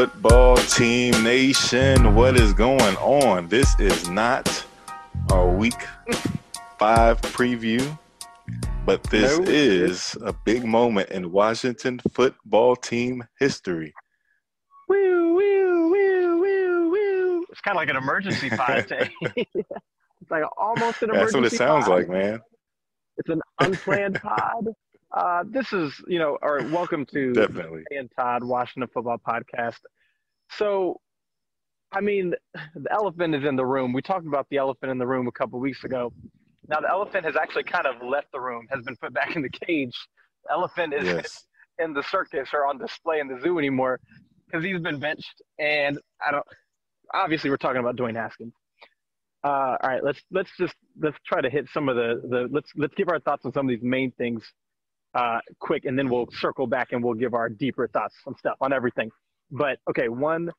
[0.00, 3.46] Football team nation, what is going on?
[3.48, 4.64] This is not
[5.30, 5.74] our week
[6.78, 7.98] five preview,
[8.86, 9.44] but this No.
[9.46, 13.92] is a big moment in Washington football team history.
[14.88, 17.44] Woo, woo, woo, woo, woo.
[17.50, 19.10] It's kind of like an emergency pod today.
[19.36, 21.94] it's like almost an emergency That's what it sounds pod.
[21.94, 22.40] like, man.
[23.18, 24.64] It's an unplanned pod.
[25.12, 27.82] Uh, this is, you know, or welcome to Definitely.
[27.90, 29.78] and Todd Washington Football Podcast.
[30.50, 31.00] So,
[31.92, 32.34] I mean,
[32.74, 33.92] the elephant is in the room.
[33.92, 36.12] We talked about the elephant in the room a couple weeks ago.
[36.68, 39.42] Now, the elephant has actually kind of left the room, has been put back in
[39.42, 39.96] the cage.
[40.46, 41.44] The elephant is Yes.
[41.80, 43.98] in the circus or on display in the zoo anymore
[44.46, 45.42] because he's been benched.
[45.58, 46.44] And I don't.
[47.12, 48.52] Obviously, we're talking about Dwayne Haskins.
[49.42, 52.70] Uh, all right, let's let's just let's try to hit some of the the let's
[52.76, 54.44] let's give our thoughts on some of these main things
[55.14, 58.56] uh, quick, and then we'll circle back and we'll give our deeper thoughts on stuff
[58.60, 59.10] on everything.
[59.50, 60.50] But okay, one,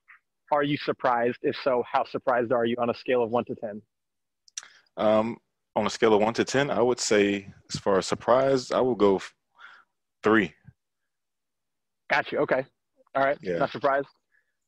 [0.52, 1.38] are you surprised?
[1.42, 3.82] If so, how surprised are you on a scale of one to ten?
[4.98, 5.38] Um,
[5.76, 8.82] on a scale of one to 10, I would say, as far as surprise, I
[8.82, 9.34] will go f-
[10.22, 10.54] three.
[12.10, 12.40] Got you.
[12.40, 12.66] Okay.
[13.16, 13.38] All right.
[13.42, 13.58] Yeah.
[13.58, 14.08] Not surprised.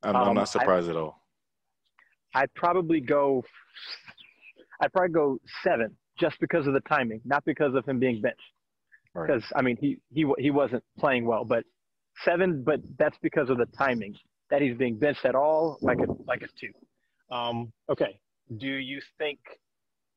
[0.02, 1.22] I'm, Um, I'm not surprised at all.
[2.34, 3.44] I'd probably go.
[4.82, 8.40] I'd probably go seven, just because of the timing, not because of him being benched.
[9.14, 9.28] Right.
[9.28, 11.64] Because I mean, he he he wasn't playing well, but
[12.24, 12.64] seven.
[12.64, 14.16] But that's because of the timing
[14.50, 15.78] that he's being benched at all.
[15.82, 16.72] Like a like a two.
[17.36, 18.20] Um, okay.
[18.58, 19.40] Do you think?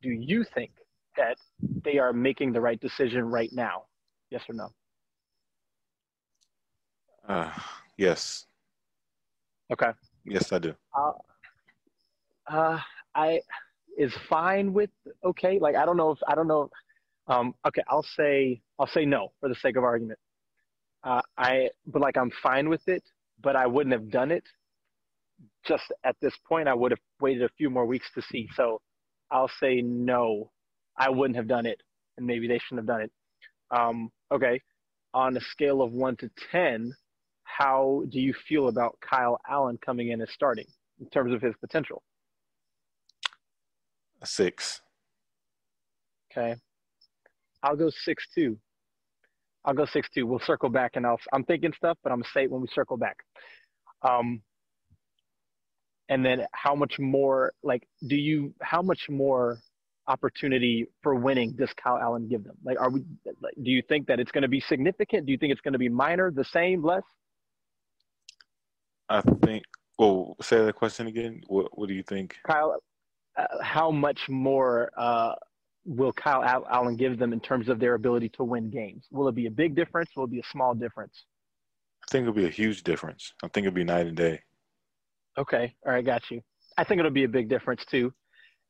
[0.02, 0.72] Do you think
[1.16, 1.38] that
[1.84, 3.84] they are making the right decision right now?
[4.30, 4.68] Yes or no?
[7.28, 7.50] Uh,
[7.96, 8.46] yes.
[9.72, 9.90] Okay.
[10.24, 10.74] Yes, I do.
[10.96, 11.12] Uh,
[12.48, 12.80] uh,
[13.14, 13.40] I
[13.98, 14.90] is fine with
[15.24, 15.58] okay.
[15.58, 16.70] Like I don't know if I don't know.
[17.28, 20.18] Um, okay, I'll say I'll say no for the sake of argument.
[21.02, 23.02] Uh, I but like I'm fine with it,
[23.42, 24.44] but I wouldn't have done it.
[25.66, 28.48] Just at this point, I would have waited a few more weeks to see.
[28.54, 28.80] So
[29.30, 30.50] I'll say no.
[30.96, 31.82] I wouldn't have done it,
[32.16, 33.12] and maybe they shouldn't have done it.
[33.70, 34.60] Um, okay,
[35.12, 36.94] on a scale of one to ten,
[37.42, 40.66] how do you feel about Kyle Allen coming in and starting
[41.00, 42.02] in terms of his potential?
[44.22, 44.80] A six.
[46.30, 46.56] Okay.
[47.66, 48.56] I'll go six two.
[49.64, 50.24] I'll go six two.
[50.24, 52.68] We'll circle back and I'll I'm thinking stuff, but I'm gonna say it when we
[52.68, 53.16] circle back.
[54.02, 54.40] Um
[56.08, 59.58] and then how much more like do you how much more
[60.06, 62.56] opportunity for winning does Kyle Allen give them?
[62.64, 63.02] Like are we
[63.42, 65.26] like, do you think that it's gonna be significant?
[65.26, 67.02] Do you think it's gonna be minor, the same, less?
[69.08, 69.64] I think.
[69.98, 71.40] Well, say that question again.
[71.48, 72.36] What What do you think?
[72.46, 72.76] Kyle,
[73.36, 75.34] uh, how much more uh,
[75.86, 79.06] will Kyle Allen give them in terms of their ability to win games?
[79.10, 80.10] Will it be a big difference?
[80.16, 81.24] Will it be a small difference?
[82.02, 83.32] I think it'll be a huge difference.
[83.42, 84.40] I think it'll be night and day.
[85.38, 86.40] Okay, all right, got you.
[86.76, 88.12] I think it'll be a big difference too.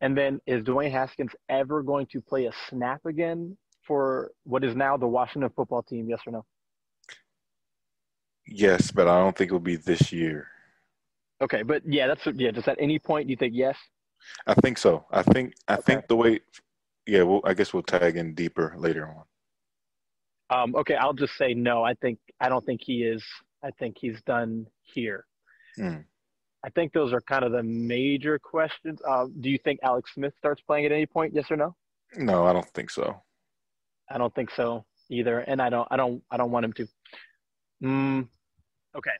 [0.00, 3.56] And then is Dwayne Haskins ever going to play a snap again
[3.86, 6.08] for what is now the Washington football team?
[6.08, 6.44] Yes or no?
[8.46, 10.48] Yes, but I don't think it'll be this year.
[11.40, 12.50] Okay, but yeah, that's yeah.
[12.50, 13.76] Just at any point, you think yes?
[14.46, 15.04] I think so.
[15.10, 15.54] I think.
[15.68, 15.82] I Okay.
[15.82, 16.40] think the way.
[17.06, 17.22] Yeah.
[17.22, 19.24] Well, I guess we'll tag in deeper later on.
[20.48, 21.82] Um, okay, I'll just say no.
[21.82, 23.24] I think I don't think he is.
[23.64, 25.26] I think he's done here.
[25.76, 25.98] Hmm.
[26.64, 29.00] I think those are kind of the major questions.
[29.06, 31.32] Uh, do you think Alex Smith starts playing at any point?
[31.34, 31.76] Yes or no?
[32.16, 33.22] No, I don't think so.
[34.10, 35.88] I don't think so either, and I don't.
[35.90, 36.22] I don't.
[36.30, 36.88] I don't want him to.
[37.82, 38.28] Mm,
[38.96, 39.10] okay,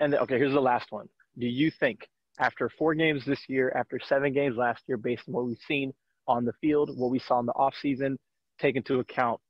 [0.00, 0.38] and okay.
[0.38, 1.08] Here's the last one.
[1.38, 2.08] Do you think
[2.38, 5.92] after four games this year, after seven games last year, based on what we've seen
[6.26, 8.16] on the field, what we saw in the offseason,
[8.60, 9.40] take into account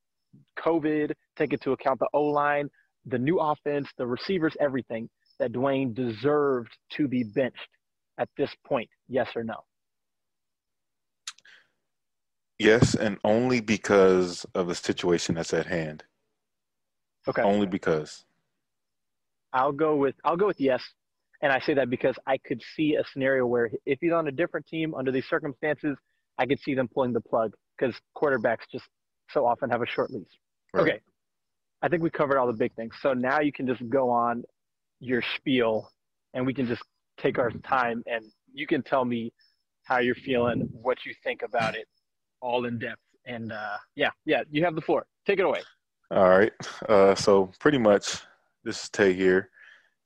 [0.58, 2.68] COVID, take into account the O line,
[3.06, 5.08] the new offense, the receivers, everything,
[5.38, 7.58] that Dwayne deserved to be benched
[8.18, 8.88] at this point?
[9.08, 9.56] Yes or no?
[12.58, 16.04] Yes, and only because of the situation that's at hand.
[17.26, 17.42] Okay.
[17.42, 18.24] Only because.
[19.52, 20.82] I'll go with I'll go with yes,
[21.42, 24.32] And I say that because I could see a scenario where if he's on a
[24.32, 25.96] different team under these circumstances,
[26.38, 28.84] I could see them pulling the plug because quarterbacks just
[29.30, 30.26] so often have a short lease.
[30.72, 30.82] Right.
[30.82, 31.00] Okay.
[31.82, 32.94] I think we covered all the big things.
[33.00, 34.44] So now you can just go on
[35.00, 35.90] your spiel
[36.34, 36.82] and we can just
[37.18, 39.32] take our time and you can tell me
[39.84, 41.86] how you're feeling, what you think about it,
[42.40, 43.00] all in depth.
[43.26, 45.06] And uh, yeah, yeah, you have the floor.
[45.26, 45.60] Take it away.
[46.10, 46.52] All right.
[46.88, 48.18] Uh, so pretty much,
[48.64, 49.50] this is Tay here,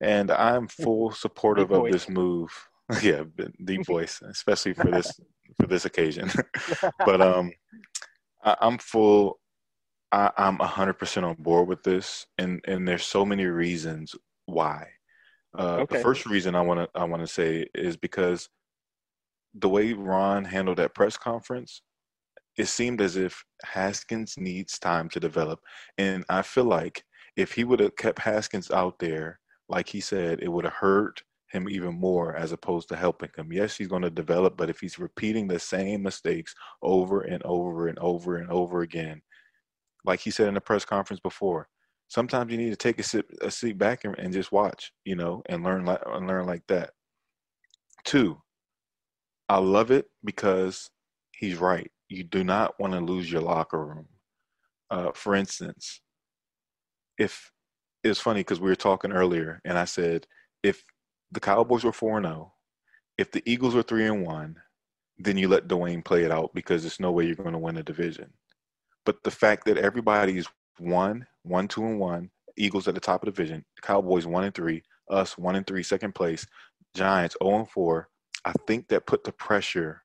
[0.00, 2.50] and I'm full supportive of this move.
[3.02, 3.24] yeah,
[3.64, 5.18] deep voice, especially for this
[5.60, 6.30] for this occasion.
[7.04, 7.52] but um,
[8.42, 9.38] I, am full.
[10.12, 14.14] I, I'm 100% on board with this, and and there's so many reasons
[14.46, 14.88] why.
[15.58, 15.96] Uh, okay.
[15.96, 18.48] The first reason I want to I want to say is because
[19.54, 21.80] the way Ron handled that press conference,
[22.58, 25.60] it seemed as if Haskins needs time to develop,
[25.98, 27.04] and I feel like
[27.36, 31.22] if he would have kept Haskins out there, like he said, it would have hurt
[31.50, 33.52] him even more as opposed to helping him.
[33.52, 37.88] Yes, he's going to develop, but if he's repeating the same mistakes over and over
[37.88, 39.22] and over and over again,
[40.04, 41.68] like he said in the press conference before,
[42.08, 45.16] sometimes you need to take a, sit, a seat back and, and just watch, you
[45.16, 46.90] know, and learn like and learn like that.
[48.04, 48.40] Two,
[49.48, 50.90] I love it because
[51.36, 51.90] he's right.
[52.08, 54.06] You do not want to lose your locker room.
[54.90, 56.00] Uh, for instance,
[57.18, 57.50] if
[58.04, 60.26] it's funny because we were talking earlier, and I said
[60.62, 60.84] if
[61.36, 62.52] the Cowboys were four and zero, oh,
[63.18, 64.56] if the Eagles were three and one,
[65.18, 67.76] then you let Dwayne play it out because there's no way you're going to win
[67.76, 68.32] a division.
[69.04, 70.46] But the fact that everybody's
[70.78, 72.30] one, one, two, and one.
[72.56, 73.64] Eagles at the top of the division.
[73.82, 74.82] Cowboys one and three.
[75.10, 76.46] Us one and three, second place.
[76.94, 78.08] Giants zero and four.
[78.44, 80.02] I think that put the pressure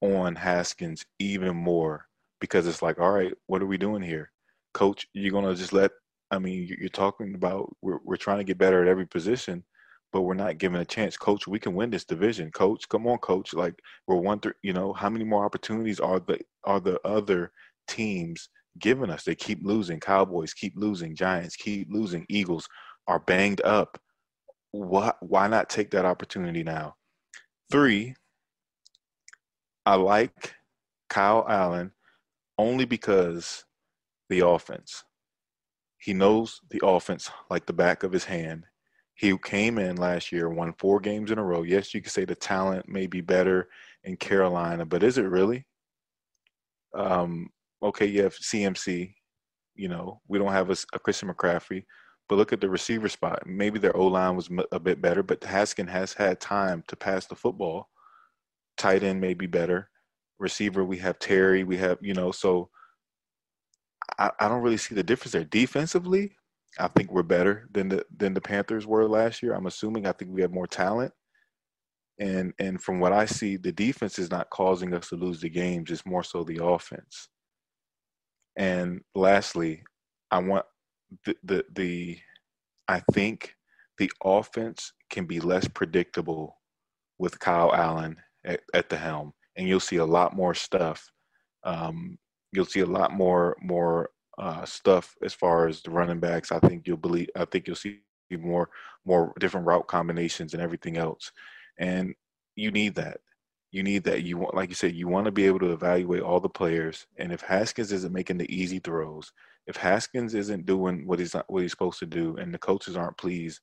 [0.00, 2.06] on Haskins even more
[2.40, 4.32] because it's like, all right, what are we doing here,
[4.74, 5.06] Coach?
[5.12, 5.92] You're gonna just let?
[6.30, 9.64] I mean, you're talking about we're we're trying to get better at every position,
[10.12, 11.16] but we're not given a chance.
[11.16, 12.50] Coach, we can win this division.
[12.50, 13.54] Coach, come on, Coach.
[13.54, 13.74] Like
[14.06, 14.54] we're one, through.
[14.62, 17.52] you know, how many more opportunities are the are the other
[17.88, 18.48] teams
[18.78, 19.24] giving us.
[19.24, 20.00] They keep losing.
[20.00, 21.14] Cowboys keep losing.
[21.14, 22.26] Giants keep losing.
[22.28, 22.68] Eagles
[23.06, 23.98] are banged up.
[24.72, 26.96] Why, why not take that opportunity now?
[27.70, 28.14] Three,
[29.84, 30.54] I like
[31.08, 31.92] Kyle Allen
[32.58, 33.64] only because
[34.28, 35.04] the offense.
[35.98, 38.64] He knows the offense like the back of his hand.
[39.16, 41.62] He came in last year, won four games in a row.
[41.62, 43.68] Yes, you could say the talent may be better
[44.04, 45.66] in Carolina, but is it really?
[46.94, 47.48] Um,
[47.82, 49.14] okay, you have CMC.
[49.74, 51.84] You know, we don't have a, a Christian McCaffrey,
[52.28, 53.46] but look at the receiver spot.
[53.46, 57.24] Maybe their O line was a bit better, but Haskin has had time to pass
[57.24, 57.88] the football.
[58.76, 59.88] Tight end may be better.
[60.38, 61.64] Receiver, we have Terry.
[61.64, 62.68] We have you know, so
[64.18, 65.44] I, I don't really see the difference there.
[65.44, 66.32] Defensively,
[66.78, 69.54] I think we're better than the than the Panthers were last year.
[69.54, 70.06] I'm assuming.
[70.06, 71.12] I think we have more talent
[72.18, 75.50] and and from what I see, the defense is not causing us to lose the
[75.50, 75.90] games.
[75.90, 77.28] It's more so the offense.
[78.56, 79.82] And lastly,
[80.30, 80.64] I want
[81.26, 82.18] the, the, the
[82.88, 83.54] I think
[83.98, 86.58] the offense can be less predictable
[87.18, 91.10] with Kyle Allen at, at the helm, and you'll see a lot more stuff.
[91.64, 92.18] Um,
[92.52, 94.08] you'll see a lot more more
[94.38, 96.52] uh, stuff as far as the running backs.
[96.52, 97.28] I think you'll believe.
[97.36, 98.00] I think you'll see
[98.30, 98.70] more
[99.04, 101.32] more different route combinations and everything else,
[101.78, 102.14] and
[102.56, 103.20] you need that
[103.76, 106.22] you need that you want like you said you want to be able to evaluate
[106.22, 109.32] all the players and if haskins isn't making the easy throws
[109.66, 113.18] if haskins isn't doing what he's what he's supposed to do and the coaches aren't
[113.18, 113.60] pleased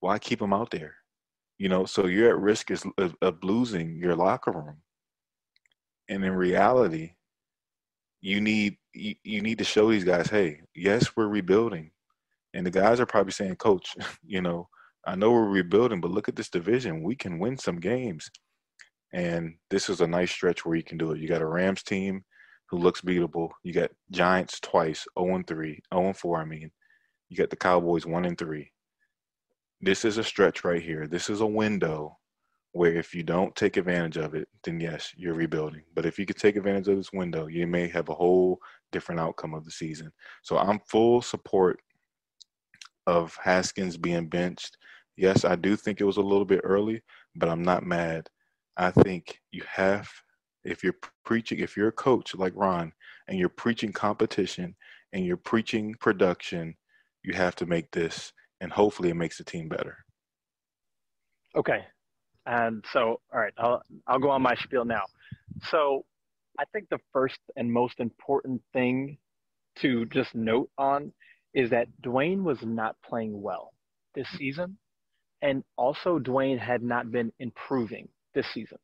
[0.00, 0.94] why keep him out there
[1.58, 4.76] you know so you're at risk of, of losing your locker room
[6.10, 7.12] and in reality
[8.26, 11.90] you need you, you need to show these guys hey yes we're rebuilding
[12.54, 13.94] and the guys are probably saying coach
[14.26, 14.68] you know
[15.06, 18.30] i know we're rebuilding but look at this division we can win some games
[19.12, 21.20] and this is a nice stretch where you can do it.
[21.20, 22.24] You got a Rams team
[22.68, 23.50] who looks beatable.
[23.62, 26.70] You got Giants twice, 0 3, 0 4, I mean.
[27.28, 28.70] You got the Cowboys 1 and 3.
[29.80, 31.06] This is a stretch right here.
[31.06, 32.18] This is a window
[32.76, 35.82] where if you don't take advantage of it, then yes, you're rebuilding.
[35.94, 38.58] But if you can take advantage of this window, you may have a whole
[38.92, 40.12] different outcome of the season.
[40.42, 41.80] So I'm full support
[43.06, 44.76] of Haskins being benched.
[45.16, 47.02] Yes, I do think it was a little bit early,
[47.34, 48.28] but I'm not mad
[48.76, 50.08] I think you have,
[50.64, 52.92] if you're preaching, if you're a coach like Ron
[53.28, 54.76] and you're preaching competition
[55.12, 56.76] and you're preaching production,
[57.22, 59.96] you have to make this, and hopefully it makes the team better.
[61.56, 61.84] Okay.
[62.46, 65.02] And so, all right, I'll, I'll go on my spiel now.
[65.70, 66.04] So
[66.58, 69.18] I think the first and most important thing
[69.80, 71.12] to just note on
[71.54, 73.72] is that Dwayne was not playing well
[74.14, 74.78] this season.
[75.42, 78.78] And also, Dwayne had not been improving this season.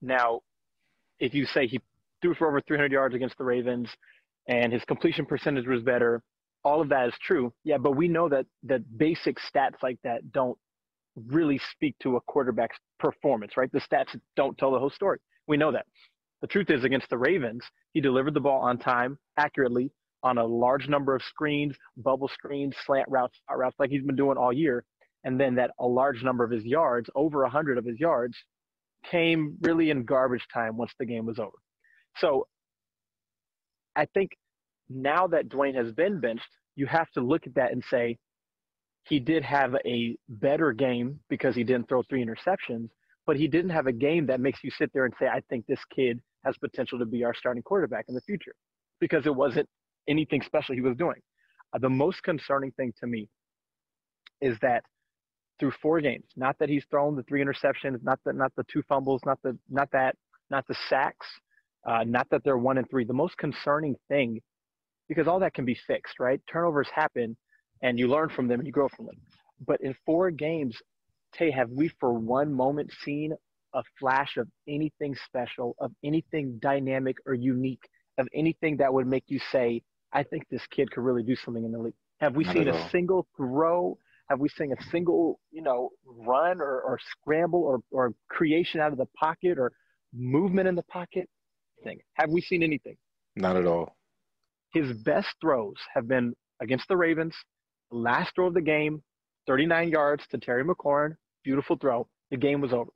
[0.00, 0.42] Now,
[1.18, 1.80] if you say he
[2.22, 3.88] threw for over 300 yards against the Ravens
[4.46, 6.22] and his completion percentage was better,
[6.64, 7.52] all of that is true.
[7.64, 10.58] Yeah, but we know that that basic stats like that don't
[11.26, 13.70] really speak to a quarterback's performance, right?
[13.72, 15.18] The stats don't tell the whole story.
[15.46, 15.86] We know that.
[16.40, 19.90] The truth is, against the Ravens, he delivered the ball on time, accurately,
[20.22, 24.16] on a large number of screens, bubble screens, slant routes, uh, routes like he's been
[24.16, 24.84] doing all year.
[25.24, 28.36] And then that a large number of his yards, over 100 of his yards,
[29.10, 31.56] came really in garbage time once the game was over.
[32.16, 32.46] So
[33.96, 34.30] I think
[34.88, 38.18] now that Dwayne has been benched, you have to look at that and say
[39.08, 42.90] he did have a better game because he didn't throw three interceptions,
[43.26, 45.66] but he didn't have a game that makes you sit there and say, I think
[45.66, 48.54] this kid has potential to be our starting quarterback in the future
[49.00, 49.68] because it wasn't
[50.08, 51.20] anything special he was doing.
[51.74, 53.28] Uh, the most concerning thing to me
[54.40, 54.82] is that
[55.58, 58.82] through four games, not that he's thrown the three interceptions, not the not the two
[58.88, 60.14] fumbles, not the not that
[60.50, 61.26] not the sacks,
[61.86, 63.04] uh, not that they're one and three.
[63.04, 64.40] The most concerning thing,
[65.08, 66.40] because all that can be fixed, right?
[66.50, 67.36] Turnovers happen,
[67.82, 69.16] and you learn from them and you grow from them.
[69.66, 70.76] But in four games,
[71.32, 73.32] Tay, have we for one moment seen
[73.74, 79.24] a flash of anything special, of anything dynamic or unique, of anything that would make
[79.26, 79.82] you say,
[80.12, 81.94] I think this kid could really do something in the league?
[82.20, 83.98] Have we Not seen a single throw?
[84.30, 88.92] Have we seen a single, you know, run or, or scramble or, or creation out
[88.92, 89.72] of the pocket or
[90.14, 91.28] movement in the pocket?
[91.84, 92.00] Thing.
[92.14, 92.96] Have we seen anything?
[93.36, 93.96] Not at all.
[94.72, 97.34] His best throws have been against the Ravens,
[97.90, 99.02] last throw of the game,
[99.46, 102.06] 39 yards to Terry McLaurin, beautiful throw.
[102.30, 102.90] The game was over.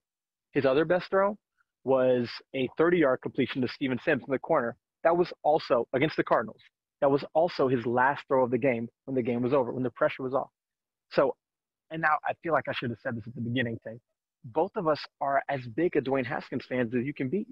[0.53, 1.37] His other best throw
[1.85, 4.77] was a 30 yard completion to Steven Sims in the corner.
[5.05, 6.61] That was also against the Cardinals.
[7.01, 9.83] That was also his last throw of the game when the game was over, when
[9.83, 10.51] the pressure was off.
[11.11, 11.35] So,
[11.91, 13.99] and now I feel like I should have said this at the beginning, Tay.
[14.45, 17.47] Both of us are as big a Dwayne Haskins fans as you can be.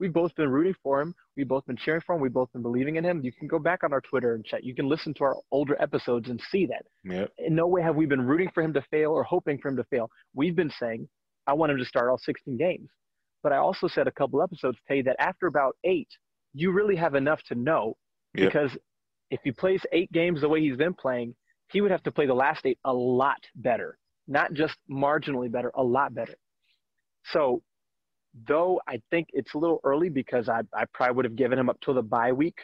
[0.00, 1.14] We've both been rooting for him.
[1.36, 2.20] We've both been cheering for him.
[2.20, 3.20] We've both been believing in him.
[3.22, 4.64] You can go back on our Twitter and chat.
[4.64, 6.84] You can listen to our older episodes and see that.
[7.04, 7.30] Yep.
[7.38, 9.76] In no way have we been rooting for him to fail or hoping for him
[9.76, 10.10] to fail.
[10.34, 11.08] We've been saying,
[11.46, 12.88] I want him to start all 16 games.
[13.42, 16.08] But I also said a couple episodes, Tay, that after about eight,
[16.54, 17.96] you really have enough to know
[18.34, 18.48] yep.
[18.48, 18.70] because
[19.30, 21.34] if he plays eight games the way he's been playing,
[21.70, 25.70] he would have to play the last eight a lot better, not just marginally better,
[25.74, 26.34] a lot better.
[27.32, 27.62] So,
[28.46, 31.68] though I think it's a little early because I, I probably would have given him
[31.68, 32.58] up till the bye week,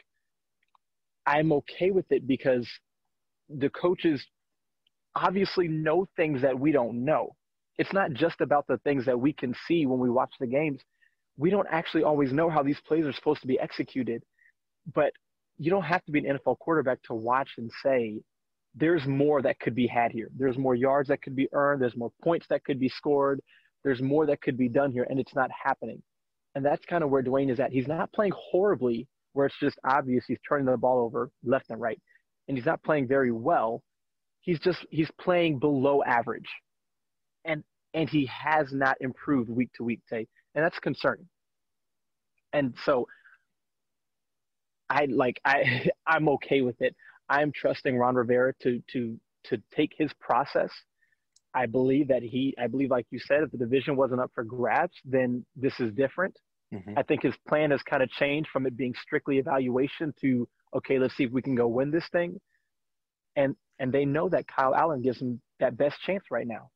[1.27, 2.69] I'm okay with it because
[3.49, 4.25] the coaches
[5.15, 7.35] obviously know things that we don't know.
[7.79, 10.81] It's not just about the things that we can see when we watch the games.
[11.37, 14.23] We don't actually always know how these plays are supposed to be executed.
[14.95, 15.12] But
[15.57, 18.21] you don't have to be an NFL quarterback to watch and say,
[18.75, 20.29] there's more that could be had here.
[20.37, 21.83] There's more yards that could be earned.
[21.83, 23.41] There's more points that could be scored.
[23.85, 26.03] There's more that could be done here, and it's not happening.
[26.55, 27.73] And that's kind of where Dwayne is at.
[27.73, 31.81] He's not playing horribly, where it's just obvious he's turning the ball over left and
[31.81, 32.01] right,
[32.49, 33.83] and he's not playing very well.
[34.41, 36.49] He's just he's playing below average,
[37.45, 37.63] and
[37.95, 41.29] and he has not improved week to week, Tay, and that's concerning.
[42.53, 43.07] And so,
[44.89, 46.95] I like I I'm okay with it.
[47.29, 50.71] I'm trusting Ron Rivera to to to take his process.
[51.54, 54.45] I believe that he, I believe, like you said, if the division wasn't up for
[54.45, 56.37] grabs, then this is different.
[56.73, 56.95] Mm-hmm.
[56.97, 61.00] I think his plan has kind of changed from it being strictly evaluation to okay,
[61.00, 62.40] let's see if we can go win this thing.
[63.37, 66.71] And and they know that Kyle Allen gives him that best chance right now.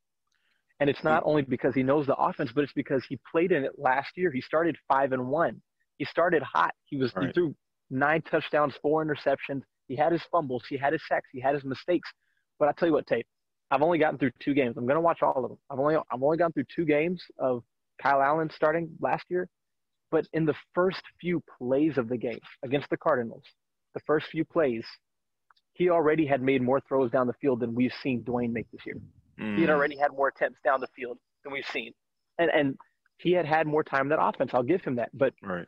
[0.81, 1.31] And it's not mm-hmm.
[1.31, 4.33] only because he knows the offense, but it's because he played in it last year.
[4.33, 5.63] He started five and one.
[5.99, 6.75] He started hot.
[6.87, 7.29] He was right.
[7.29, 7.55] he threw
[7.91, 9.63] nine touchdowns, four interceptions.
[9.87, 12.09] He had his fumbles, he had his sacks, he had his mistakes.
[12.59, 13.27] But I tell you what, Tate,
[13.75, 14.77] I've only gotten through two games.
[14.77, 15.59] I'm going to watch all of them.
[15.69, 17.65] I've only I've only gotten through two games of
[18.01, 19.49] Kyle Allen starting last year,
[20.13, 23.43] but in the first few plays of the game against the Cardinals,
[23.95, 24.85] the first few plays,
[25.73, 28.81] he already had made more throws down the field than we've seen Dwayne make this
[28.87, 28.97] year.
[29.41, 29.57] Mm.
[29.57, 29.75] He had mm.
[29.75, 31.93] already had more attempts down the field than we've seen,
[32.39, 32.77] and and
[33.19, 34.53] he had had more time in that offense.
[34.55, 35.11] I'll give him that.
[35.13, 35.67] But right.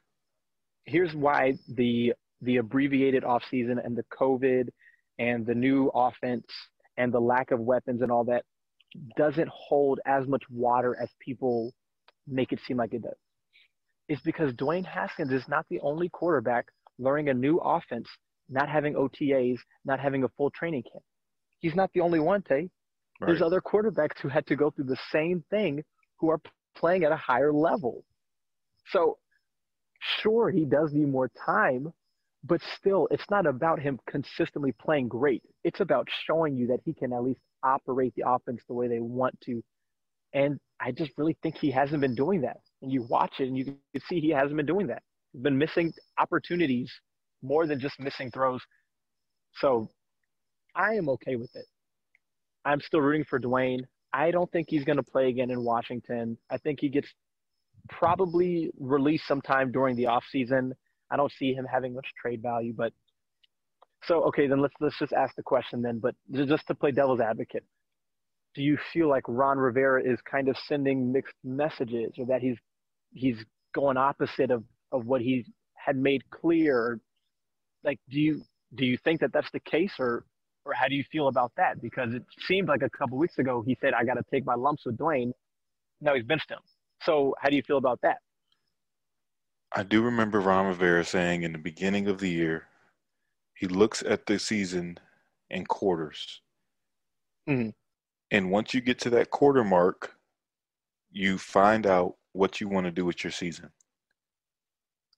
[0.84, 4.68] here's why the the abbreviated offseason and the COVID
[5.18, 6.46] and the new offense
[6.96, 8.44] and the lack of weapons and all that
[9.16, 11.72] doesn't hold as much water as people
[12.26, 13.16] make it seem like it does.
[14.08, 16.66] It's because Dwayne Haskins is not the only quarterback
[16.98, 18.08] learning a new offense,
[18.48, 21.04] not having OTAs, not having a full training camp.
[21.58, 22.70] He's not the only one, Tay.
[23.20, 23.28] Right.
[23.28, 25.82] There's other quarterbacks who had to go through the same thing
[26.18, 26.40] who are
[26.76, 28.04] playing at a higher level.
[28.92, 29.18] So,
[30.20, 31.92] sure, he does need more time,
[32.46, 35.42] but still, it's not about him consistently playing great.
[35.64, 39.00] It's about showing you that he can at least operate the offense the way they
[39.00, 39.62] want to.
[40.34, 42.58] And I just really think he hasn't been doing that.
[42.82, 43.76] And you watch it and you can
[44.08, 45.02] see he hasn't been doing that.
[45.32, 46.92] He's been missing opportunities
[47.42, 48.60] more than just missing throws.
[49.60, 49.88] So
[50.74, 51.66] I am okay with it.
[52.64, 53.80] I'm still rooting for Dwayne.
[54.12, 56.36] I don't think he's going to play again in Washington.
[56.50, 57.08] I think he gets
[57.88, 60.72] probably released sometime during the offseason.
[61.10, 62.92] I don't see him having much trade value, but
[64.04, 65.98] so okay, then let's let's just ask the question then.
[65.98, 67.64] But just to play devil's advocate,
[68.54, 72.56] do you feel like Ron Rivera is kind of sending mixed messages, or that he's
[73.12, 73.36] he's
[73.74, 75.44] going opposite of of what he
[75.74, 77.00] had made clear?
[77.84, 78.42] Like, do you
[78.74, 80.24] do you think that that's the case, or
[80.64, 81.80] or how do you feel about that?
[81.80, 84.54] Because it seemed like a couple weeks ago he said I got to take my
[84.54, 85.32] lumps with Dwayne.
[86.00, 86.58] Now he's benched him.
[87.02, 88.18] So how do you feel about that?
[89.76, 92.66] I do remember Ron Rivera saying in the beginning of the year,
[93.52, 94.98] he looks at the season
[95.50, 96.40] in quarters.
[97.46, 97.70] Mm-hmm.
[98.30, 100.16] And once you get to that quarter mark,
[101.10, 103.68] you find out what you want to do with your season.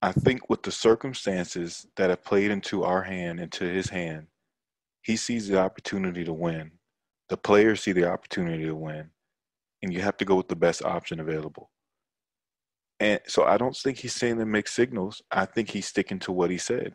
[0.02, 4.26] I think with the circumstances that have played into our hand, into his hand,
[5.02, 6.72] he sees the opportunity to win.
[7.28, 9.10] The players see the opportunity to win.
[9.82, 11.70] And you have to go with the best option available.
[13.00, 15.22] And so I don't think he's saying the mixed signals.
[15.30, 16.94] I think he's sticking to what he said.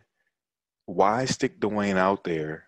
[0.86, 2.66] Why stick Dwayne out there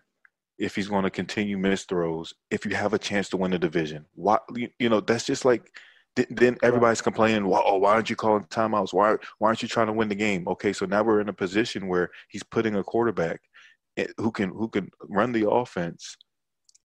[0.58, 3.58] if he's going to continue miss throws if you have a chance to win the
[3.58, 4.06] division?
[4.14, 4.38] Why
[4.78, 5.70] you know that's just like
[6.30, 8.94] then everybody's complaining, well, oh, why aren't you calling timeouts?
[8.94, 10.48] Why why aren't you trying to win the game?
[10.48, 13.40] Okay, so now we're in a position where he's putting a quarterback
[13.98, 16.16] eh, who can who can run the offense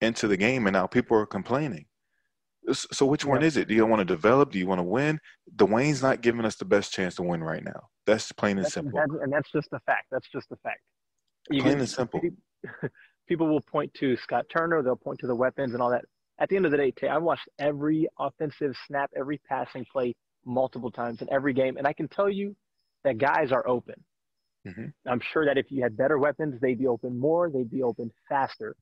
[0.02, 1.86] into the game, and now people are complaining.
[2.70, 3.66] So which one is it?
[3.66, 4.52] Do you want to develop?
[4.52, 5.18] Do you want to win?
[5.56, 7.88] Dwayne's not giving us the best chance to win right now.
[8.06, 8.98] That's plain and that's, simple.
[8.98, 10.06] That's, and that's just a fact.
[10.12, 10.80] That's just a fact.
[11.50, 12.20] Plain and simple.
[13.28, 14.82] People will point to Scott Turner.
[14.82, 16.04] They'll point to the weapons and all that.
[16.38, 20.14] At the end of the day, I've watched every offensive snap, every passing play
[20.44, 22.56] multiple times in every game, and I can tell you
[23.04, 23.94] that guys are open.
[24.66, 24.86] Mm-hmm.
[25.08, 27.50] I'm sure that if you had better weapons, they'd be open more.
[27.50, 28.76] They'd be open faster.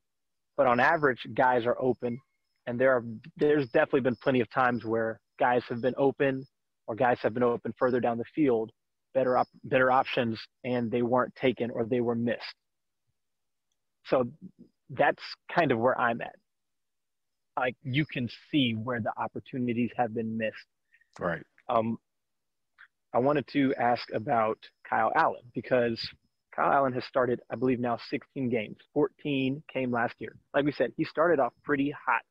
[0.56, 2.18] But on average, guys are open
[2.66, 3.04] and there are
[3.36, 6.46] there's definitely been plenty of times where guys have been open
[6.86, 8.70] or guys have been open further down the field,
[9.14, 12.54] better op- better options, and they weren't taken or they were missed.
[14.06, 14.30] So
[14.90, 15.22] that's
[15.54, 16.34] kind of where I'm at.
[17.58, 20.56] Like you can see where the opportunities have been missed.
[21.18, 21.42] Right.
[21.68, 21.98] Um,
[23.12, 26.00] I wanted to ask about Kyle Allen because
[26.54, 28.76] Kyle Allen has started, I believe, now 16 games.
[28.94, 30.36] 14 came last year.
[30.54, 32.22] Like we said, he started off pretty hot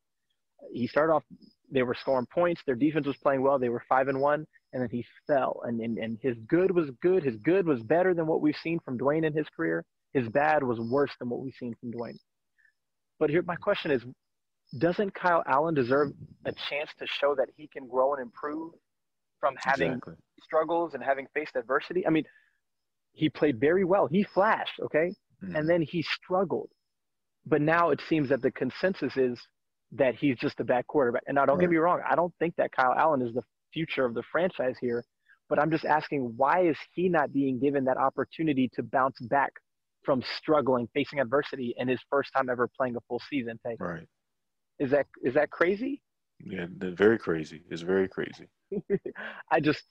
[0.72, 1.24] he started off
[1.72, 4.82] they were scoring points their defense was playing well they were five and one and
[4.82, 5.62] then he fell.
[5.64, 8.78] And, and and his good was good his good was better than what we've seen
[8.84, 9.84] from Dwayne in his career.
[10.12, 12.18] His bad was worse than what we've seen from Dwayne.
[13.18, 14.02] But here my question is
[14.78, 16.12] doesn't Kyle Allen deserve
[16.44, 18.72] a chance to show that he can grow and improve
[19.40, 20.14] from having exactly.
[20.42, 22.06] struggles and having faced adversity?
[22.06, 22.24] I mean
[23.12, 24.06] he played very well.
[24.06, 25.12] He flashed okay?
[25.42, 25.58] Mm.
[25.58, 26.70] and then he struggled.
[27.46, 29.40] But now it seems that the consensus is
[29.92, 31.22] that he's just a bad quarterback.
[31.26, 31.62] And now, don't right.
[31.62, 34.76] get me wrong, I don't think that Kyle Allen is the future of the franchise
[34.80, 35.04] here,
[35.48, 39.52] but I'm just asking why is he not being given that opportunity to bounce back
[40.04, 43.58] from struggling, facing adversity, and his first time ever playing a full season?
[43.78, 44.06] Right.
[44.78, 46.02] Is that is that crazy?
[46.44, 47.62] Yeah, very crazy.
[47.70, 48.46] It's very crazy.
[49.50, 49.82] I just,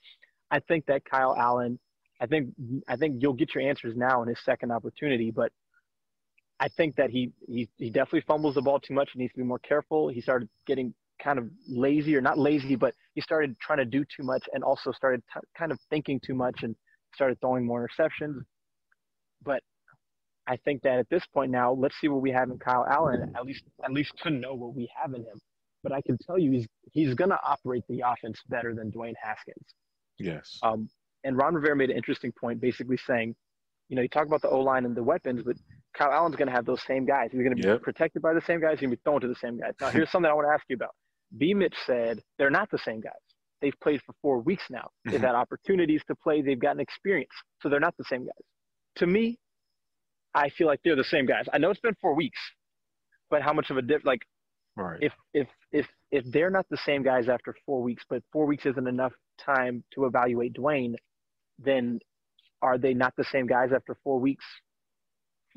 [0.50, 1.80] I think that Kyle Allen,
[2.22, 2.50] I think
[2.88, 5.52] I think you'll get your answers now in his second opportunity, but
[6.60, 9.12] I think that he, he he definitely fumbles the ball too much.
[9.14, 10.10] He needs to be more careful.
[10.10, 10.94] He started getting
[11.24, 14.64] kind of lazy, or not lazy, but he started trying to do too much, and
[14.64, 16.76] also started t- kind of thinking too much, and
[17.14, 18.42] started throwing more interceptions.
[19.44, 19.62] But
[20.48, 23.34] I think that at this point now, let's see what we have in Kyle Allen.
[23.36, 25.40] At least at least to know what we have in him.
[25.82, 29.14] But I can tell you, he's he's going to operate the offense better than Dwayne
[29.22, 29.66] Haskins.
[30.18, 30.60] Yes.
[30.62, 30.90] Um,
[31.24, 33.36] and Ron Rivera made an interesting point, basically saying,
[33.88, 35.56] you know, you talk about the O line and the weapons, but
[36.00, 37.30] Kyle Allen's going to have those same guys.
[37.32, 37.82] He's going to be yep.
[37.82, 38.80] protected by the same guys.
[38.80, 39.74] He's going to be thrown to the same guys.
[39.82, 40.96] Now, here's something I want to ask you about.
[41.38, 41.54] B.
[41.54, 43.12] Mitch said they're not the same guys.
[43.62, 44.88] They've played for four weeks now.
[45.04, 45.26] They've mm-hmm.
[45.26, 46.42] had opportunities to play.
[46.42, 47.34] They've gotten experience.
[47.62, 48.46] So they're not the same guys.
[48.98, 49.38] To me,
[50.34, 51.46] I feel like they're the same guys.
[51.52, 52.40] I know it's been four weeks,
[53.30, 54.06] but how much of a diff?
[54.06, 54.22] Like,
[54.78, 55.00] right.
[55.02, 58.66] if if if if they're not the same guys after four weeks, but four weeks
[58.66, 60.96] isn't enough time to evaluate Dwayne,
[61.58, 62.00] then
[62.62, 64.46] are they not the same guys after four weeks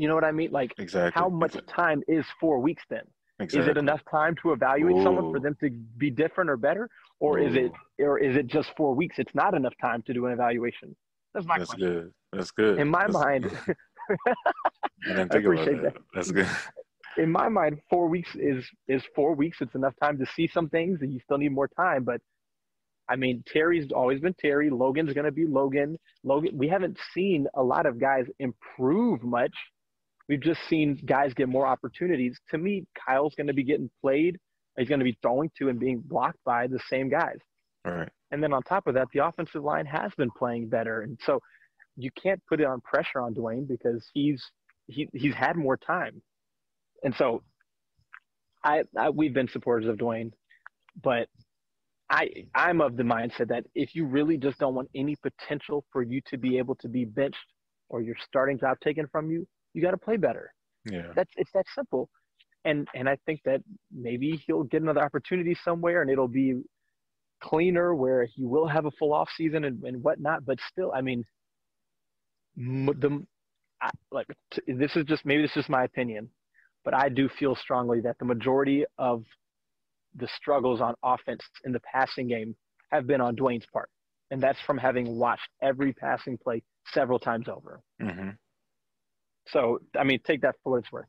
[0.02, 0.50] you know what I mean?
[0.50, 1.12] Like, exactly.
[1.14, 1.74] how much exactly.
[1.74, 3.04] time is four weeks then?
[3.38, 3.60] Exactly.
[3.60, 5.02] Is it enough time to evaluate Ooh.
[5.04, 7.46] someone for them to be different or better, or Ooh.
[7.46, 7.70] is it,
[8.02, 9.20] or is it just four weeks?
[9.20, 10.96] It's not enough time to do an evaluation.
[11.34, 11.88] That's my That's question.
[11.88, 12.12] good.
[12.32, 12.80] That's good.
[12.80, 13.50] In my That's mind,
[15.06, 15.94] I I appreciate about that.
[15.94, 16.02] that.
[16.14, 16.48] That's good.
[17.16, 19.58] in my mind, four weeks is is four weeks.
[19.60, 22.02] It's enough time to see some things, and you still need more time.
[22.02, 22.20] But
[23.08, 24.68] I mean, Terry's always been Terry.
[24.68, 25.96] Logan's going to be Logan.
[26.24, 26.58] Logan.
[26.58, 29.54] We haven't seen a lot of guys improve much.
[30.32, 32.40] We've just seen guys get more opportunities.
[32.52, 34.38] To me, Kyle's going to be getting played.
[34.78, 37.36] He's going to be throwing to and being blocked by the same guys.
[37.84, 38.08] All right.
[38.30, 41.38] And then on top of that, the offensive line has been playing better, and so
[41.98, 44.42] you can't put it on pressure on Dwayne because he's
[44.86, 46.22] he, he's had more time.
[47.04, 47.42] And so
[48.64, 50.30] I, I we've been supporters of Dwayne,
[51.02, 51.28] but
[52.08, 56.02] I I'm of the mindset that if you really just don't want any potential for
[56.02, 57.36] you to be able to be benched
[57.90, 60.52] or your starting job taken from you, you got to play better.
[60.90, 61.12] Yeah.
[61.14, 62.08] That's it's that simple.
[62.64, 63.60] And and I think that
[63.92, 66.62] maybe he'll get another opportunity somewhere and it'll be
[67.42, 70.44] cleaner where he will have a full off season and, and whatnot.
[70.44, 71.24] But still, I mean,
[72.56, 73.24] the
[73.80, 76.30] I, like t- this is just maybe this is my opinion,
[76.84, 79.24] but I do feel strongly that the majority of
[80.14, 82.54] the struggles on offense in the passing game
[82.90, 83.88] have been on Dwayne's part,
[84.30, 87.80] and that's from having watched every passing play several times over.
[88.00, 88.30] Mm-hmm.
[89.48, 91.06] So I mean, take that for what it's worth.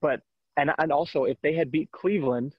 [0.00, 0.20] But
[0.56, 2.54] and and also, if they had beat Cleveland,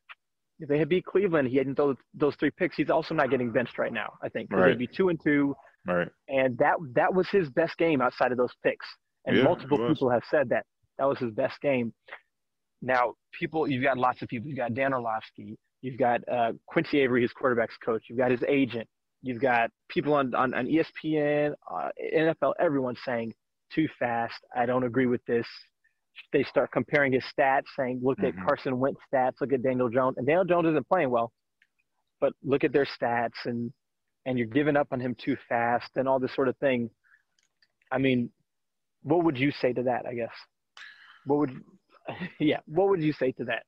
[0.60, 2.76] if they had beat Cleveland, he hadn't those those three picks.
[2.76, 4.14] He's also not getting benched right now.
[4.22, 4.70] I think Right.
[4.70, 5.56] they'd be two and two
[5.86, 6.10] Right.
[6.28, 8.86] and that that was his best game outside of those picks.
[9.26, 10.66] And Yeah, multiple people have said that
[10.98, 11.94] that was his best game.
[12.82, 14.48] Now, people, you've got lots of people.
[14.48, 15.58] You've got Dan Orlovsky.
[15.82, 18.04] You've got uh, Quincy Avery, his quarterbacks coach.
[18.10, 18.88] You've got his agent.
[19.22, 22.54] You've got people on on, on ESPN, uh, NFL.
[22.60, 23.34] Everyone's saying
[23.74, 24.36] too fast.
[24.56, 25.48] I don't agree with this.
[26.34, 28.30] They start comparing his stats, saying, "Look Mhm.
[28.30, 29.40] at Carson Wentz stats.
[29.42, 31.32] Look at Daniel Jones." And Daniel Jones isn't playing well,
[32.20, 33.74] but look at their stats and
[34.26, 36.90] and you're giving up on him too fast and all this sort of thing.
[37.92, 38.32] I mean,
[39.02, 40.06] what would you say to that?
[40.06, 40.34] I guess.
[41.26, 41.64] What would,
[42.40, 43.66] yeah, what would you say to that?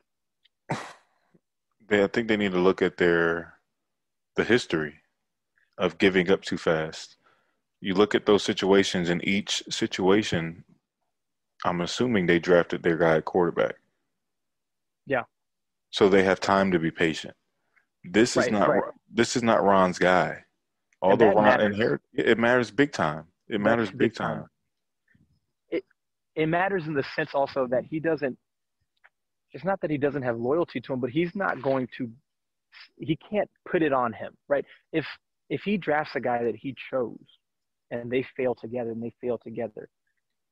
[1.87, 3.57] They, I think they need to look at their
[4.35, 4.95] the history
[5.77, 7.17] of giving up too fast.
[7.81, 10.63] You look at those situations, in each situation,
[11.65, 13.75] I'm assuming they drafted their guy at quarterback.
[15.05, 15.23] Yeah.
[15.89, 17.33] So they have time to be patient.
[18.03, 18.83] This is not right.
[19.13, 20.43] this is not Ron's guy.
[21.01, 21.65] Although Ron matters.
[21.75, 23.25] inherit, it matters big time.
[23.47, 24.37] It matters Big big time.
[24.37, 24.47] time.
[26.35, 28.37] It matters in the sense also that he doesn't.
[29.51, 32.09] It's not that he doesn't have loyalty to him, but he's not going to.
[32.97, 34.63] He can't put it on him, right?
[34.93, 35.05] If
[35.49, 37.19] if he drafts a guy that he chose,
[37.91, 39.89] and they fail together, and they fail together,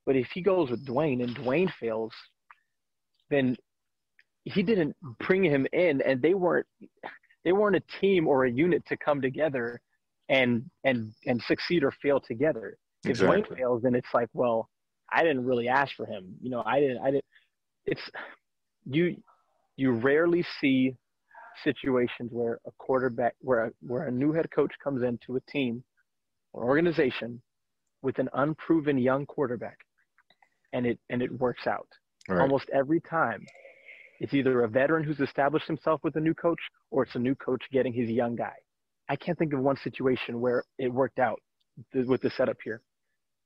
[0.05, 2.11] but if he goes with Dwayne and Dwayne fails,
[3.29, 3.55] then
[4.43, 6.65] he didn't bring him in, and they weren't
[7.45, 9.79] they weren't a team or a unit to come together
[10.27, 12.77] and and and succeed or fail together.
[13.03, 14.69] If Dwayne fails, then it's like, well,
[15.11, 16.35] I didn't really ask for him.
[16.41, 16.99] You know, I didn't.
[16.99, 17.25] I didn't.
[17.85, 18.01] It's
[18.85, 19.15] you.
[19.77, 20.95] You rarely see
[21.63, 25.83] situations where a quarterback, where a, where a new head coach comes into a team
[26.53, 27.41] or organization
[28.01, 29.77] with an unproven young quarterback,
[30.73, 31.87] and it and it works out
[32.27, 32.41] Right.
[32.41, 33.45] almost every time.
[34.19, 36.59] It's either a veteran who's established himself with a new coach,
[36.91, 38.53] or it's a new coach getting his young guy.
[39.07, 41.41] I can't think of one situation where it worked out
[41.93, 42.81] th- with the setup here,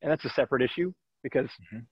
[0.02, 1.86] and that's a separate issue because Mhm.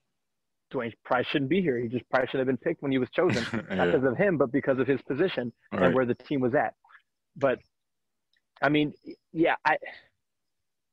[0.72, 1.78] Dwayne probably shouldn't be here.
[1.78, 4.36] He just probably should have been picked when he was chosen, not because of him,
[4.36, 5.82] but because of his position Right.
[5.84, 6.74] and where the team was at.
[7.36, 7.60] But
[8.60, 8.92] I mean,
[9.32, 9.78] yeah, I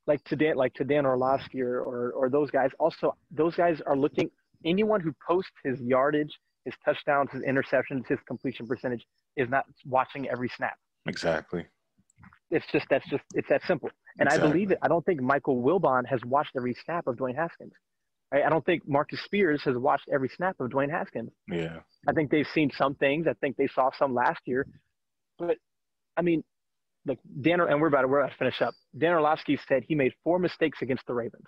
[0.06, 2.70] like to Dan, like to Dan Orlovsky or, or or those guys.
[2.78, 4.30] Also, those guys are looking.
[4.64, 10.28] Anyone who posts his yardage, his touchdowns, his interceptions, his completion percentage is not watching
[10.28, 10.76] every snap.
[11.06, 11.64] Exactly.
[12.50, 13.90] It's just that's just it's that simple.
[14.18, 14.78] And I believe it.
[14.82, 17.72] I don't think Michael Wilbon has watched every snap of Dwayne Haskins.
[18.32, 21.30] I don't think Marcus Spears has watched every snap of Dwayne Haskins.
[21.48, 21.80] Yeah.
[22.06, 23.26] I think they've seen some things.
[23.26, 24.66] I think they saw some last year.
[25.36, 25.56] But
[26.16, 26.44] I mean,
[27.06, 28.74] look, Dan, and we're about to, we're about to finish up.
[28.96, 31.46] Dan Orlovsky said he made four mistakes against the Ravens.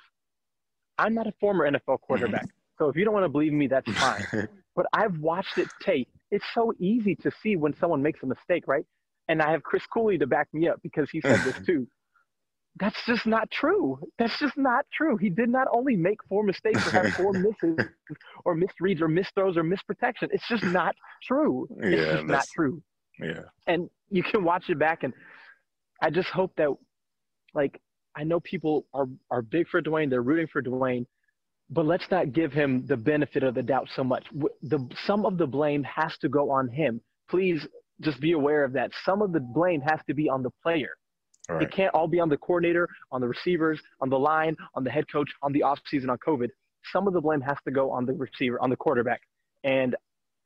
[0.99, 2.47] I'm not a former NFL quarterback.
[2.79, 4.25] so if you don't want to believe me, that's fine.
[4.77, 6.09] but I've watched it tape.
[6.31, 8.85] It's so easy to see when someone makes a mistake, right?
[9.29, 11.87] And I have Chris Cooley to back me up because he said this too.
[12.81, 13.99] That's just not true.
[14.19, 15.19] That's just not true.
[15.19, 17.79] He did not only make four mistakes or have four misses
[18.47, 20.31] or misreads or misthrows or misprotection.
[20.33, 21.69] It's just not true.
[21.81, 22.83] It's Yeah, just not true.
[23.21, 23.43] yeah.
[23.67, 25.13] And you can watch it back and
[26.03, 26.69] I just hope that
[27.55, 27.81] like
[28.15, 31.07] I know people are are big for Dwayne, they're rooting for Dwayne,
[31.71, 34.25] but let's not give him the benefit of the doubt so much.
[34.63, 37.01] The some of the blame has to go on him.
[37.31, 37.67] Please
[38.01, 38.91] just be aware of that.
[39.05, 40.91] Some of the blame has to be on the player.
[41.49, 41.63] Right.
[41.63, 44.91] It can't all be on the coordinator, on the receivers, on the line, on the
[44.91, 46.49] head coach, on the offseason, on COVID.
[46.93, 49.21] Some of the blame has to go on the receiver, on the quarterback.
[49.65, 49.97] And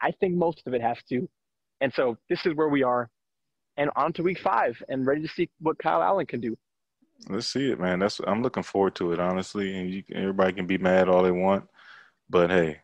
[0.00, 1.28] I think most of it has to.
[1.80, 3.10] And so this is where we are,
[3.76, 6.56] and on to week five, and ready to see what Kyle Allen can do.
[7.28, 7.98] Let's see it, man.
[7.98, 9.76] That's I'm looking forward to it, honestly.
[9.76, 11.64] And you, everybody can be mad all they want,
[12.28, 12.80] but hey,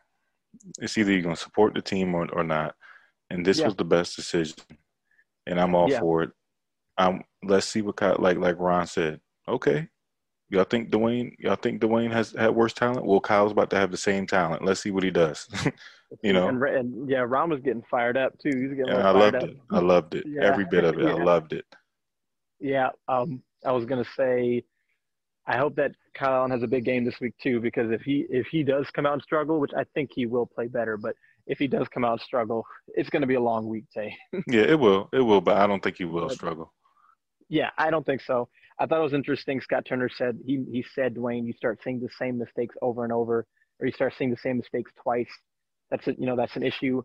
[0.79, 2.75] it's either you're gonna support the team or, or not.
[3.29, 3.65] And this yeah.
[3.65, 4.57] was the best decision,
[5.47, 5.99] and I'm all yeah.
[5.99, 6.31] for it.
[6.97, 9.19] Um, let's see what Kyle, like like Ron said.
[9.47, 9.87] Okay,
[10.53, 11.35] y'all think Dwayne?
[11.39, 13.05] Y'all think Dwayne has had worse talent?
[13.05, 14.63] Well, Kyle's about to have the same talent.
[14.63, 15.47] Let's see what he does.
[16.23, 18.49] you know, and, and, yeah, Ron was getting fired up too.
[18.49, 18.87] He's getting.
[18.87, 19.43] Yeah, I loved up.
[19.43, 19.57] it.
[19.71, 20.25] I loved it.
[20.27, 20.43] Yeah.
[20.51, 21.07] Every bit of it.
[21.07, 21.65] I loved it.
[22.59, 22.89] Yeah.
[23.07, 24.63] Um, I was gonna say,
[25.47, 28.25] I hope that Kyle Allen has a big game this week too, because if he
[28.29, 31.15] if he does come out and struggle, which I think he will play better, but
[31.47, 34.15] if he does come out and struggle, it's going to be a long week, Tay.
[34.47, 35.09] yeah, it will.
[35.11, 36.73] It will, but I don't think he will but, struggle.
[37.49, 38.49] Yeah, I don't think so.
[38.83, 39.61] I thought it was interesting.
[39.61, 43.13] Scott Turner said he he said, Dwayne, you start seeing the same mistakes over and
[43.13, 43.45] over,
[43.79, 45.29] or you start seeing the same mistakes twice.
[45.89, 47.01] That's a, you know that's an issue.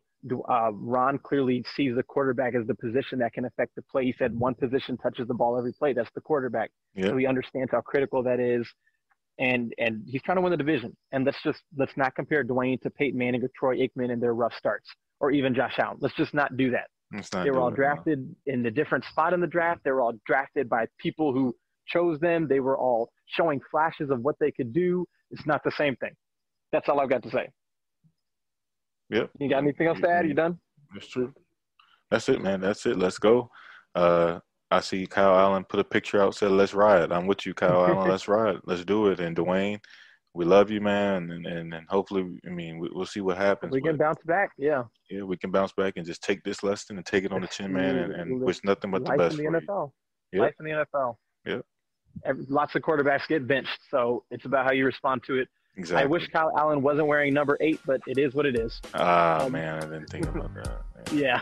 [0.48, 4.04] Uh, Ron clearly sees the quarterback as the position that can affect the play.
[4.04, 5.92] He said one position touches the ball every play.
[5.92, 6.72] That's the quarterback.
[6.96, 7.10] Yep.
[7.10, 8.66] So he understands how critical that is,
[9.38, 10.96] and and he's trying to win the division.
[11.12, 14.34] And let's just let's not compare Dwayne to Peyton Manning or Troy Aikman in their
[14.34, 14.88] rough starts,
[15.20, 15.98] or even Josh Allen.
[16.00, 16.88] Let's just not do that.
[17.44, 19.82] They were all drafted in a different spot in the draft.
[19.84, 21.54] They were all drafted by people who
[21.88, 22.46] chose them.
[22.48, 25.06] They were all showing flashes of what they could do.
[25.30, 26.12] It's not the same thing.
[26.72, 27.48] That's all I've got to say.
[29.10, 29.30] Yep.
[29.38, 30.26] You got anything else to add?
[30.26, 30.58] You done?
[30.92, 31.32] That's true.
[32.10, 32.60] That's it, man.
[32.60, 32.98] That's it.
[32.98, 33.50] Let's go.
[33.94, 37.54] Uh, I see Kyle Allen put a picture out said, "Let's ride." I'm with you,
[37.54, 38.08] Kyle Allen.
[38.10, 38.58] Let's ride.
[38.64, 39.20] Let's do it.
[39.20, 39.80] And Dwayne,
[40.34, 43.72] we love you, man, and and, and hopefully, I mean, we, will see what happens.
[43.72, 44.84] We can but, bounce back, yeah.
[45.10, 47.48] Yeah, we can bounce back and just take this lesson and take it on the
[47.48, 49.90] chin, man, and, and wish nothing but the best in the NFL.
[50.32, 50.40] You.
[50.42, 51.14] Life in the NFL.
[51.46, 51.60] Yeah.
[52.48, 55.48] Lots of quarterbacks get benched, so it's about how you respond to it.
[55.76, 56.02] Exactly.
[56.02, 58.80] I wish Kyle Allen wasn't wearing number eight, but it is what it is.
[58.94, 60.82] Ah, um, man, I didn't think about that.
[61.12, 61.40] Yeah,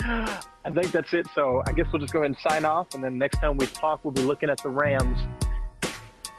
[0.64, 1.26] I think that's it.
[1.34, 3.66] So I guess we'll just go ahead and sign off, and then next time we
[3.66, 5.18] talk, we'll be looking at the Rams.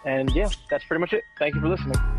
[0.05, 1.23] And yeah, that's pretty much it.
[1.39, 2.18] Thank you for listening.